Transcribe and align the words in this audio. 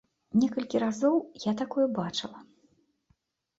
Некалькі 0.43 0.81
разоў 0.83 1.19
я 1.45 1.53
такое 1.61 1.87
бачыла. 2.01 2.39